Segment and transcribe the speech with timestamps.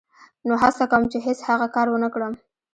[0.47, 2.33] نو هڅه کوم چې هېڅ هغه کار و نه کړم.